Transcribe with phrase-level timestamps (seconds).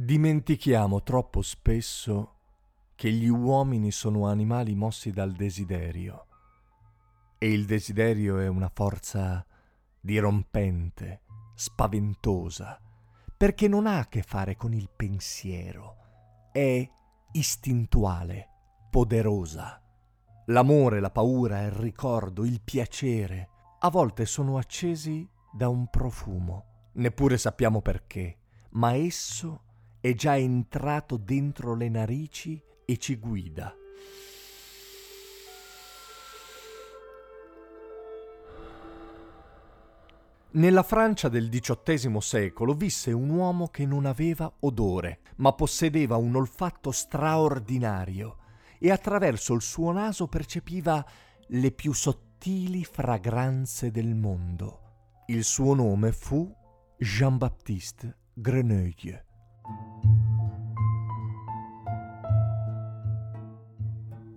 [0.00, 2.36] Dimentichiamo troppo spesso
[2.94, 6.26] che gli uomini sono animali mossi dal desiderio.
[7.36, 9.44] E il desiderio è una forza
[10.00, 12.80] dirompente, spaventosa,
[13.36, 15.96] perché non ha a che fare con il pensiero,
[16.52, 16.88] è
[17.32, 18.48] istintuale,
[18.90, 19.82] poderosa.
[20.46, 23.48] L'amore, la paura, il ricordo, il piacere,
[23.80, 28.38] a volte sono accesi da un profumo, neppure sappiamo perché,
[28.70, 29.62] ma esso
[30.00, 33.74] è già entrato dentro le narici e ci guida.
[40.50, 46.36] Nella Francia del XVIII secolo visse un uomo che non aveva odore, ma possedeva un
[46.36, 48.38] olfatto straordinario
[48.78, 51.04] e attraverso il suo naso percepiva
[51.48, 55.24] le più sottili fragranze del mondo.
[55.26, 56.50] Il suo nome fu
[56.96, 59.27] Jean-Baptiste Grenouille.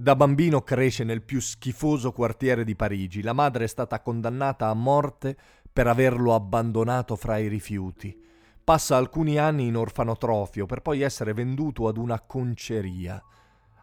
[0.00, 3.20] Da bambino cresce nel più schifoso quartiere di Parigi.
[3.20, 5.36] La madre è stata condannata a morte
[5.70, 8.18] per averlo abbandonato fra i rifiuti.
[8.64, 13.22] Passa alcuni anni in orfanotrofio per poi essere venduto ad una conceria.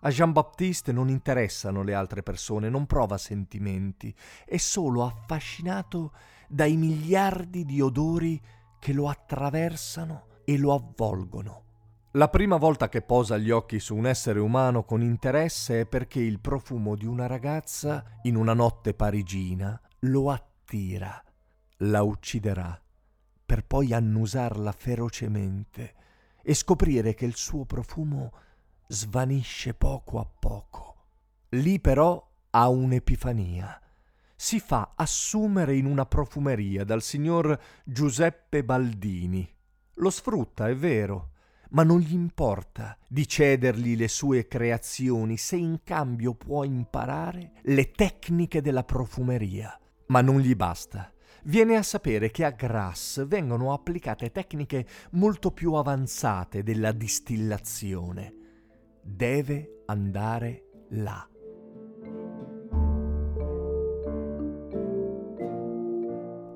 [0.02, 4.12] A Jean-Baptiste non interessano le altre persone, non prova sentimenti,
[4.44, 6.14] è solo affascinato
[6.48, 8.42] dai miliardi di odori
[8.80, 11.64] che lo attraversano e lo avvolgono.
[12.12, 16.22] La prima volta che posa gli occhi su un essere umano con interesse è perché
[16.22, 21.22] il profumo di una ragazza in una notte parigina lo attira,
[21.80, 22.82] la ucciderà,
[23.46, 25.94] per poi annusarla ferocemente
[26.42, 28.32] e scoprire che il suo profumo
[28.88, 30.96] svanisce poco a poco.
[31.50, 33.82] Lì però ha un'epifania.
[34.34, 39.56] Si fa assumere in una profumeria dal signor Giuseppe Baldini.
[40.00, 41.32] Lo sfrutta, è vero,
[41.72, 47.92] ma non gli importa di cedergli le sue creazioni se in cambio può imparare le
[47.92, 49.80] tecniche della profumeria.
[50.08, 51.12] Ma non gli basta.
[51.46, 58.34] Viene a sapere che a Grasse vengono applicate tecniche molto più avanzate della distillazione.
[59.02, 61.28] Deve andare là.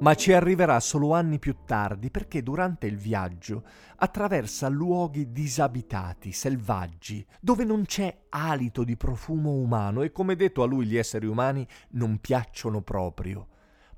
[0.02, 3.64] Ma ci arriverà solo anni più tardi perché durante il viaggio
[3.98, 10.66] attraversa luoghi disabitati, selvaggi, dove non c'è alito di profumo umano e come detto a
[10.66, 13.48] lui gli esseri umani non piacciono proprio.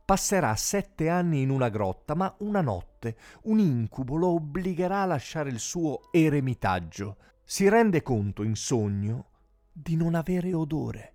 [0.03, 5.49] Passerà sette anni in una grotta, ma una notte un incubo lo obbligherà a lasciare
[5.49, 7.17] il suo eremitaggio.
[7.45, 9.27] Si rende conto in sogno
[9.71, 11.13] di non avere odore.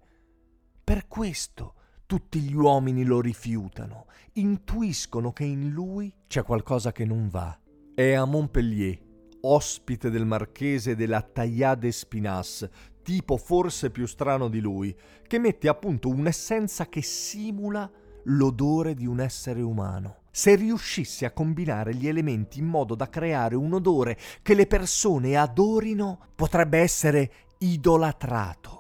[0.83, 1.75] Per questo
[2.09, 7.55] tutti gli uomini lo rifiutano, intuiscono che in lui c'è qualcosa che non va.
[7.95, 8.99] È a Montpellier,
[9.43, 12.67] ospite del marchese della Taillade Spinas,
[13.03, 14.97] tipo forse più strano di lui,
[15.27, 17.91] che mette a punto un'essenza che simula
[18.25, 20.23] l'odore di un essere umano.
[20.31, 25.37] Se riuscisse a combinare gli elementi in modo da creare un odore che le persone
[25.37, 28.78] adorino, potrebbe essere idolatrato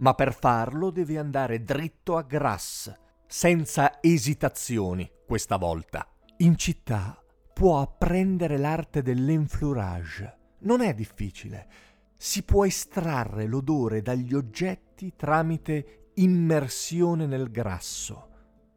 [0.00, 6.06] ma per farlo deve andare dritto a Grasse, senza esitazioni questa volta.
[6.38, 7.22] In città
[7.52, 10.38] può apprendere l'arte dell'enflurage.
[10.60, 11.68] Non è difficile.
[12.16, 18.28] Si può estrarre l'odore dagli oggetti tramite immersione nel grasso.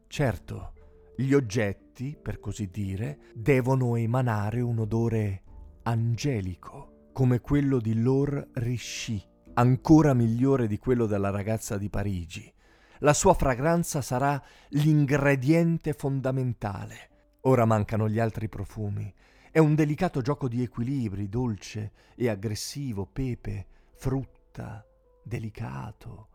[0.06, 0.72] Certo,
[1.16, 5.42] gli oggetti, per così dire, devono emanare un odore
[5.82, 9.22] angelico, come quello di Laure Richy,
[9.54, 12.52] ancora migliore di quello della ragazza di Parigi.
[12.98, 17.10] La sua fragranza sarà l'ingrediente fondamentale.
[17.42, 19.12] Ora mancano gli altri profumi.
[19.50, 23.66] È un delicato gioco di equilibri, dolce e aggressivo, pepe,
[23.96, 24.84] frutta,
[25.22, 26.28] delicato,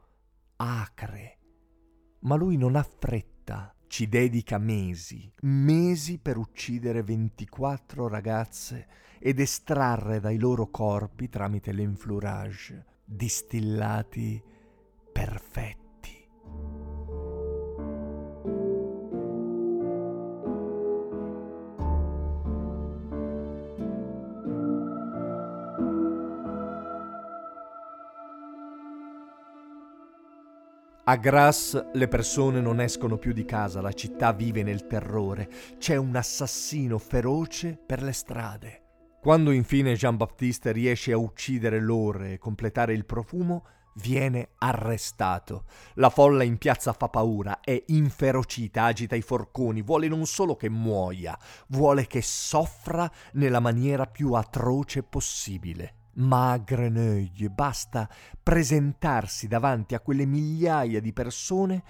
[0.57, 1.37] acre.
[2.21, 8.87] Ma lui non ha fretta, ci dedica mesi, mesi per uccidere 24 ragazze
[9.19, 14.41] ed estrarre dai loro corpi, tramite l'enflurage, distillati
[15.11, 15.87] perfetti.
[31.05, 35.95] A Grasse le persone non escono più di casa, la città vive nel terrore, c'è
[35.95, 38.88] un assassino feroce per le strade.
[39.21, 45.65] Quando infine Jean-Baptiste riesce a uccidere l'ore e completare il profumo, viene arrestato.
[45.95, 50.69] La folla in piazza fa paura, è inferocita, agita i forconi, vuole non solo che
[50.69, 51.37] muoia,
[51.67, 55.95] vuole che soffra nella maniera più atroce possibile.
[56.13, 58.09] Ma a Grenouille basta
[58.41, 61.83] presentarsi davanti a quelle migliaia di persone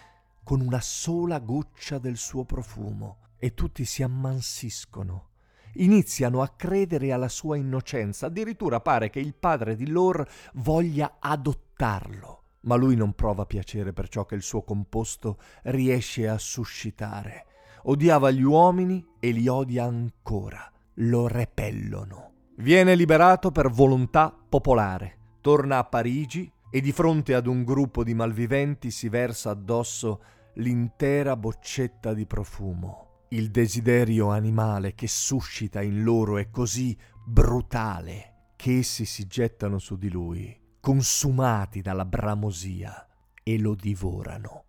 [0.43, 5.28] con una sola goccia del suo profumo e tutti si ammansiscono.
[5.73, 12.43] Iniziano a credere alla sua innocenza, addirittura pare che il padre di Lor voglia adottarlo.
[12.61, 17.45] Ma lui non prova piacere per ciò che il suo composto riesce a suscitare.
[17.83, 20.69] Odiava gli uomini e li odia ancora.
[20.95, 22.31] Lo repellono.
[22.57, 28.13] Viene liberato per volontà popolare, torna a Parigi e di fronte ad un gruppo di
[28.13, 30.21] malviventi si versa addosso
[30.55, 33.08] l'intera boccetta di profumo.
[33.31, 39.97] Il desiderio animale che suscita in loro è così brutale che essi si gettano su
[39.97, 43.07] di lui, consumati dalla bramosia,
[43.43, 44.68] e lo divorano.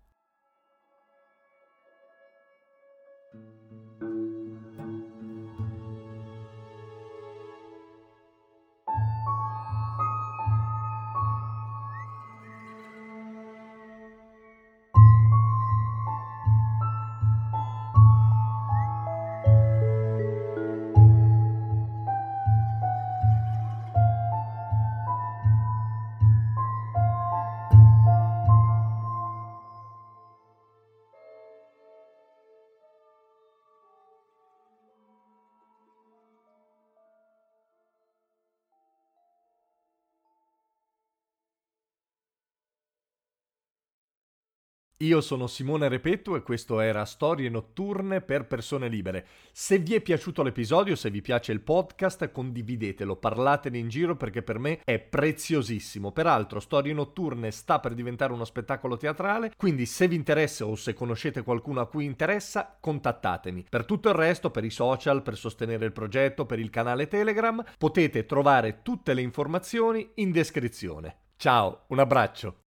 [45.02, 49.26] Io sono Simone Repetto e questo era Storie notturne per persone libere.
[49.50, 54.42] Se vi è piaciuto l'episodio, se vi piace il podcast, condividetelo, parlatene in giro perché
[54.42, 56.12] per me è preziosissimo.
[56.12, 60.92] Peraltro, Storie notturne sta per diventare uno spettacolo teatrale, quindi se vi interessa o se
[60.92, 63.64] conoscete qualcuno a cui interessa, contattatemi.
[63.70, 67.64] Per tutto il resto, per i social, per sostenere il progetto, per il canale Telegram,
[67.78, 71.20] potete trovare tutte le informazioni in descrizione.
[71.36, 72.56] Ciao, un abbraccio.